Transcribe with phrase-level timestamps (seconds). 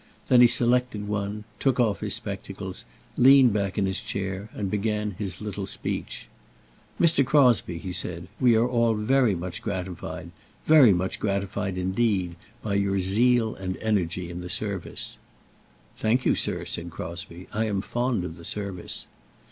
[0.29, 2.85] Then he selected one, took off his spectacles,
[3.17, 6.27] leaned back in his chair, and began his little speech.
[6.99, 7.23] "Mr.
[7.23, 10.31] Crosbie," he said, "we are all very much gratified,
[10.65, 15.19] very much gratified, indeed, by your zeal and energy in the service."
[15.95, 19.05] "Thank you, sir," said Crosbie; "I am fond of the service."